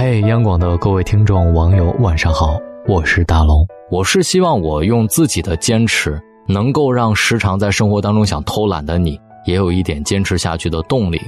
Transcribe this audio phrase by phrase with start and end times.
[0.00, 3.66] 嘿，央广的各位听众、网友，晚上好，我是大龙。
[3.90, 6.16] 我是希望我用自己的坚持，
[6.46, 11.20] 能够让时常在生活当中想偷懒的你，也有一点坚持下去的动力。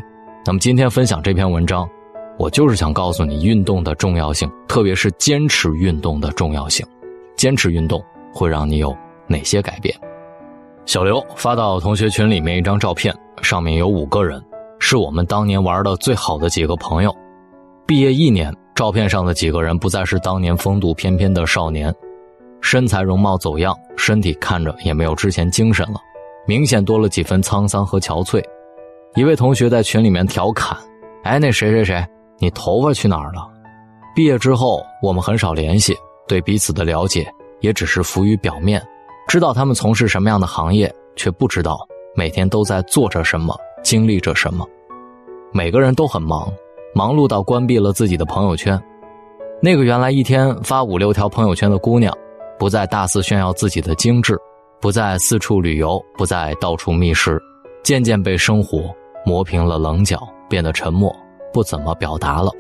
[0.46, 1.84] 那么今天分享这篇文章，
[2.38, 6.86] 我就是想告诉你运动的重要性，特别是坚持运动的重要性。
[7.36, 8.00] 坚持运动
[8.32, 8.96] 会让你有
[9.26, 9.92] 哪些改变？
[10.86, 13.12] 小刘发到同学群里面一张照片，
[13.42, 14.40] 上面有五个人，
[14.78, 17.12] 是我们当年玩的最好的几个朋友。
[17.84, 18.54] 毕业一年。
[18.80, 21.94] 照片上的几个人不再是当年风度翩翩的少年，
[22.62, 26.00] 身材容貌走样，身体看着也没有之前精神了，
[26.46, 28.42] 明显多了几分沧桑和憔悴。
[29.16, 30.74] 一位同学在群里面调侃
[31.24, 32.02] ：“哎，那谁谁谁，
[32.38, 33.46] 你头发去哪儿了？”
[34.16, 35.94] 毕业之后，我们很少联系，
[36.26, 38.82] 对彼此的了解也只是浮于表面，
[39.28, 41.86] 知道他们从事什么样的行业，却不知道
[42.16, 44.66] 每天都在做着什么，经历着什么。
[45.52, 46.50] 每个人都很忙。
[47.00, 48.78] 忙碌到关闭了自己的朋友圈，
[49.62, 52.14] 那个原来一天发五六条朋友圈的姑娘，
[52.58, 54.38] 不再大肆炫耀自己的精致，
[54.82, 57.40] 不再四处旅游，不再到处觅食，
[57.82, 61.10] 渐渐被生活磨平了棱角，变得沉默，
[61.54, 62.52] 不怎么表达了。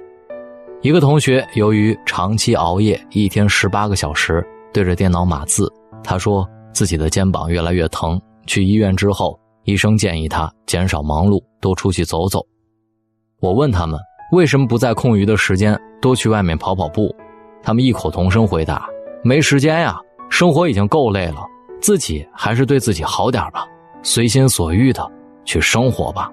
[0.80, 5.70] 一个同学由于长期熬夜，一天十八个小时对着电脑码字，
[6.02, 12.40] 他说自己的肩膀越来越疼，去医院之后，医生建议他减少忙碌，多出去走走。
[13.40, 14.00] 我问他们。
[14.32, 17.14] 为什么不在空余的时间多去外面跑跑步？
[17.62, 18.88] 他们异口同声回答
[19.24, 21.44] ：“没时间呀，生活已经够累了，
[21.80, 23.66] 自己还是对自己好点吧，
[24.02, 25.04] 随心所欲的
[25.44, 26.30] 去生活吧。”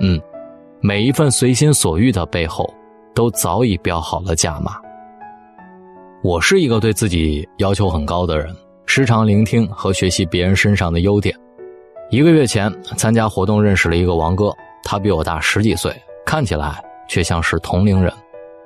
[0.00, 0.20] 嗯，
[0.80, 2.72] 每一份随心所欲的背后，
[3.14, 4.76] 都早已标好了价码。
[6.22, 11.34] 我是一个对自己要求很高的人，时常聆听和学习别人身上的优点。
[12.10, 14.52] 一个月前参加活动认识了一个王哥，
[14.84, 15.90] 他比我大十几岁，
[16.26, 16.80] 看起来。
[17.08, 18.12] 却像是同龄人，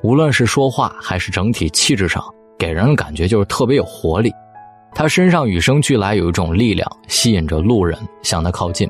[0.03, 2.23] 无论是说话还是整体气质上，
[2.59, 4.33] 给人感觉就是特别有活力。
[4.95, 8.89] 他身上与生俱来有一种力量，吸引着路人向他靠近。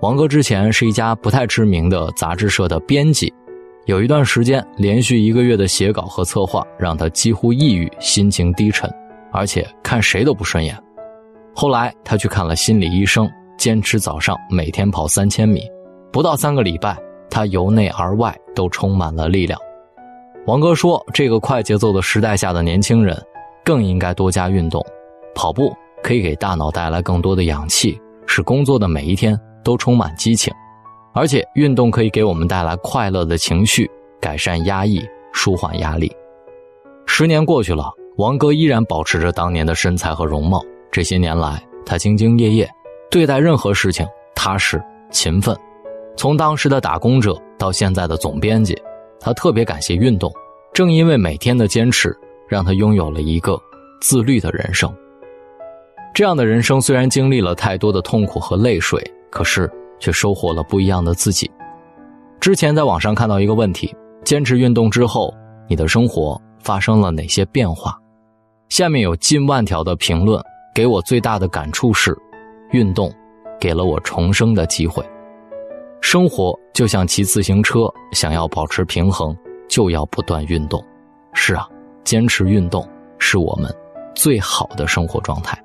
[0.00, 3.32] 王哥之前是一家不太知名的杂志社的编辑，
[3.86, 8.88] 有一段时间连续一个月的写稿和策划，让他几乎抑郁，心情低沉，
[9.32, 10.76] 而且看谁都不顺眼。
[11.54, 15.62] 后来他去看了心理医生，坚持早上每天跑三千米，
[16.12, 16.96] 不到三个礼拜。
[17.30, 19.58] 他由内而外都充满了力量。
[20.46, 23.20] 王哥说：“这个快节奏的时代下的年轻人，
[23.64, 24.84] 更应该多加运动。
[25.34, 30.54] 跑步可以给大脑带来更多的氧气，使工作的每一天都充满激情。
[31.12, 36.10] 而且运动可以给我们带来快乐的情绪，改善压抑，舒缓压力。”
[37.06, 40.62] 十年过去了，王哥依然保持着当年的身材和容貌。
[40.92, 42.70] 这些年来，他兢兢业业，
[43.10, 45.56] 对待任何事情踏实勤奋。
[46.16, 48.76] 从当时的打工者到现在的总编辑，
[49.20, 50.32] 他特别感谢运动。
[50.72, 52.14] 正因为每天的坚持，
[52.48, 53.58] 让他拥有了一个
[54.00, 54.92] 自律的人生。
[56.14, 61.50] 这样的人生虽然经历了太多的痛苦和泪水，可是却收获了不一样的自己。
[62.40, 63.94] 之前在网上看到一个问题：
[64.24, 65.32] 坚持运动之后，
[65.68, 67.98] 你的生活发生了哪些变化？
[68.68, 70.42] 下面有近万条的评论，
[70.74, 72.16] 给我最大的感触是：
[72.70, 73.12] 运动
[73.60, 75.02] 给了我重生的机会。
[76.08, 79.36] 生活就像骑自行车，想要保持平衡，
[79.68, 80.80] 就要不断运动。
[81.34, 81.68] 是啊，
[82.04, 83.68] 坚持运动是我们
[84.14, 85.60] 最好的生活状态。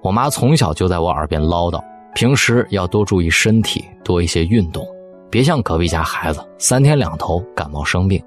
[0.00, 4.88] 我妈从小就在我耳边唠叨，平时要多注意身体，多一些运动，
[5.28, 8.18] 别像隔壁家孩子三天两头感冒生病。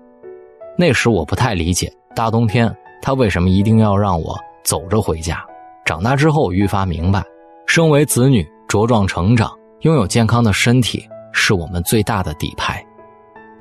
[0.77, 2.71] 那时我不太理解，大冬天
[3.01, 5.43] 她为什么一定要让我走着回家。
[5.83, 7.23] 长大之后愈发明白，
[7.65, 9.51] 身为子女茁壮成长。
[9.81, 12.85] 拥有健康的身体是我们最大的底牌，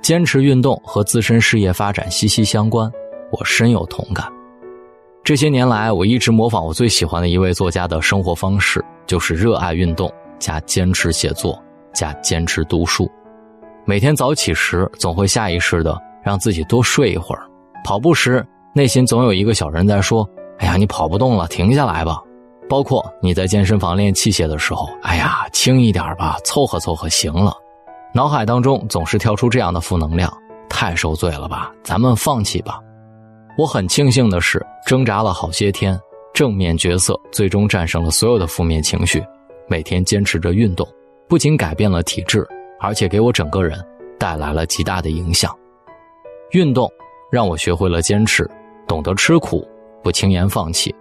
[0.02, 2.90] 坚持运动和自身事业发展息息相关，
[3.30, 4.26] 我深有同感。
[5.22, 11.56] 这些年来，我一直模仿我最喜欢的一位作家的生活方式，就是热爱运动加坚持写作
[11.92, 13.08] 加坚持读书。
[13.84, 17.42] 每天早起时，总会下意识的让自己多睡一会儿；
[17.84, 20.28] 跑步时，内心总有一个小人在说
[20.58, 22.20] ：“哎呀，你跑不动了，停下来吧。”
[22.68, 27.54] 包括你在健身房练器械的时候，哎呀，轻一点吧，凑合凑合行了。
[28.14, 30.32] 脑海当中总是跳出这样的负能量，
[30.68, 32.80] 太受罪了吧，咱们放弃吧。
[33.56, 35.98] 我很庆幸的是，挣扎了好些天，
[36.32, 39.22] 正面角色最终战胜了所有的负面情绪。
[39.66, 40.86] 每天坚持着运动，
[41.28, 42.46] 不仅改变了体质，
[42.80, 43.78] 而且给我整个人
[44.18, 45.54] 带来了极大的影响。
[46.52, 46.90] 运动
[47.30, 48.48] 让我学会了坚持，
[48.86, 49.66] 懂得吃苦，
[50.02, 50.94] 不轻言放弃。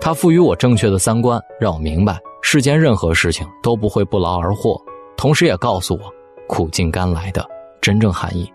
[0.00, 4.80] 他赋予我正确的三观，让我明白世间任何事情都不会不劳而获，
[5.16, 6.00] 同时也告诉我
[6.46, 7.44] 苦尽甘来的
[7.80, 8.50] 真正含义。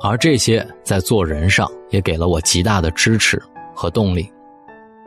[0.00, 3.42] 而这些在做人上也给了我极大的支持
[3.74, 4.30] 和动力。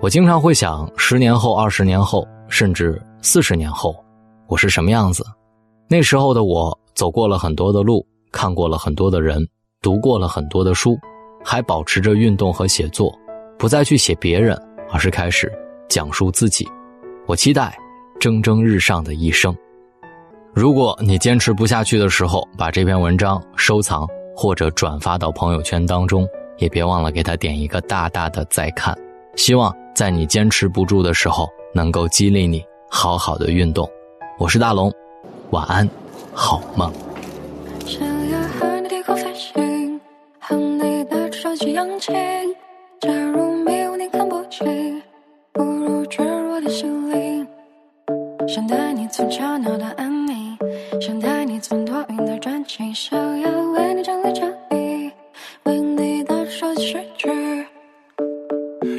[0.01, 3.95] 我经常会想，十年后、二十年后，甚至四十年后，
[4.47, 5.23] 我是什么样子？
[5.87, 9.47] 那时候的我走过了很多的路，看过了很多的人，
[9.81, 10.97] 读过了很多的书，
[11.43, 13.15] 还保持着运动和写作，
[13.57, 14.59] 不再去写别人，
[14.91, 15.51] 而是开始
[15.89, 16.67] 讲述自己。
[17.25, 17.77] 我期待
[18.19, 19.55] 蒸蒸日上的一生。
[20.53, 28.97] 如果你坚持不下去的时候，把这篇文章收藏或者转发到朋友圈当中，也别忘了给他点一个大大的再看。
[29.35, 33.87] 希望在你坚持不住的时候，能够激励你好好的运动。
[34.39, 34.91] 我是大龙。
[35.51, 35.87] 晚安，
[36.33, 36.91] 好梦。
[37.85, 40.01] 想要和你低空飞行，
[40.39, 42.11] 和你的手机扬起。
[45.53, 47.47] 不，如坠落的心灵。
[48.47, 50.57] 想带你从吵闹到安宁，
[50.99, 52.93] 想带你从多云到转晴。
[52.95, 55.11] 想要为你整理衬衣，
[55.63, 57.29] 为你的手机睡去。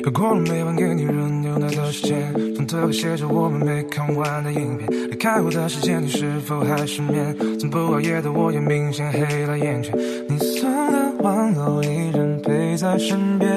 [0.05, 5.11] 又过了每晚给你热牛奶的时间，床头还写着我们没看完的影片。
[5.11, 7.37] 离开我的时间，你是否还失眠？
[7.59, 9.93] 从不熬夜的我也明显黑了眼圈。
[10.29, 13.49] 你送的玩偶依然陪在身边，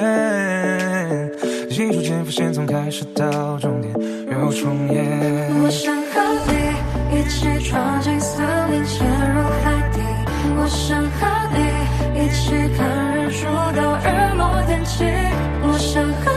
[1.72, 3.94] 记逐渐浮现，从开始到终点
[4.30, 5.02] 又重演。
[5.64, 6.52] 我想和你
[7.18, 9.64] 一起闯进森林，潜入海
[9.94, 9.98] 底。
[10.54, 11.20] 我想和
[11.54, 11.56] 你
[12.20, 12.42] 一起
[12.76, 12.80] 看
[13.16, 15.04] 日出到日落天气。
[15.64, 16.31] 我想和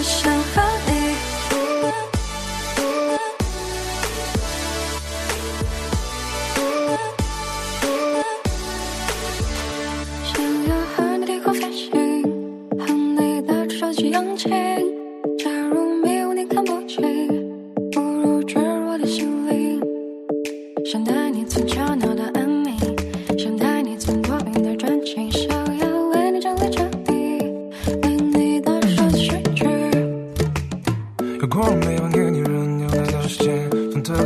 [0.00, 0.79] 我想和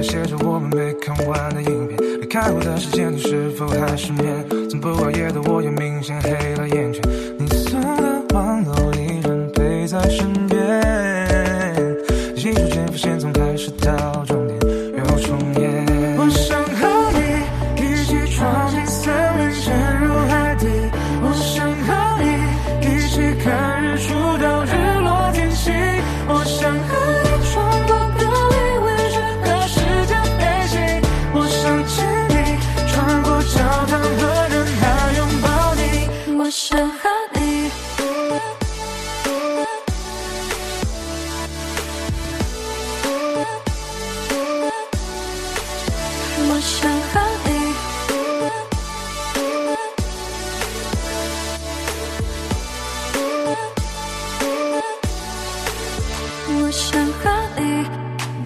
[0.05, 2.21] 写着我们没看完的影片。
[2.21, 4.47] 离开我的时间，你是否还失眠？
[4.69, 7.03] 从不熬夜的我也明显黑了眼圈。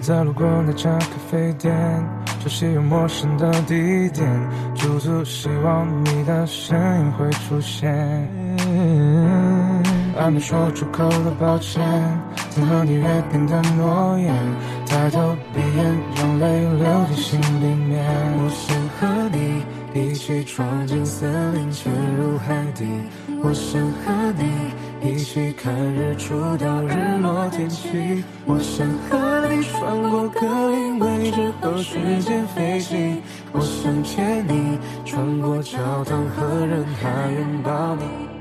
[0.09, 1.71] 在路过那家咖啡店，
[2.39, 4.27] 熟悉又陌生的地点，
[4.73, 7.87] 驻足希望你的身影会出现。
[10.17, 11.83] 还没说出口的抱歉，
[12.49, 14.33] 曾和你约定的诺言，
[14.87, 18.03] 抬头闭眼，让泪流进心里面。
[18.39, 22.87] 我想和你一起闯进森林，潜入海底。
[23.43, 26.95] 我想和你一起看日出到日
[27.49, 28.23] 天气。
[28.45, 33.21] 我想和你穿过格林威治和时间飞行。
[33.51, 38.38] 我想牵你穿过教堂和人海拥抱你。